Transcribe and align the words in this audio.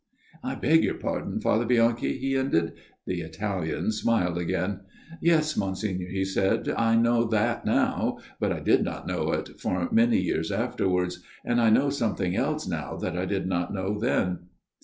"I 0.51 0.55
beg 0.55 0.83
your 0.83 0.95
pardon, 0.95 1.39
Father 1.41 1.63
Bianchi," 1.63 2.17
he 2.17 2.35
ended. 2.35 2.73
The 3.05 3.21
Italian 3.21 3.91
smiled 3.91 4.35
again." 4.35 4.79
Yes, 5.21 5.55
Monsignor," 5.55 6.07
he 6.07 6.25
said," 6.25 6.69
I 6.75 6.95
know 6.95 7.25
that 7.25 7.67
now, 7.67 8.17
but 8.39 8.51
I 8.51 8.61
did 8.61 8.83
not 8.83 9.05
know 9.05 9.31
it 9.31 9.59
for 9.59 9.89
many 9.91 10.17
years 10.19 10.51
afterwards, 10.51 11.21
and 11.45 11.61
I 11.61 11.69
know 11.69 11.91
something 11.91 12.35
else 12.35 12.67
now 12.67 12.95
that 12.95 13.15
I 13.15 13.25
did 13.25 13.45
not 13.45 13.75
know 13.75 13.99
then. 13.99 14.47